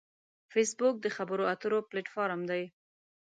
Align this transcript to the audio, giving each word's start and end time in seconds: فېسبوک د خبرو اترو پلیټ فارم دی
فېسبوک 0.51 0.95
د 1.01 1.07
خبرو 1.15 1.43
اترو 1.53 1.79
پلیټ 1.89 2.07
فارم 2.15 2.41
دی 2.49 2.63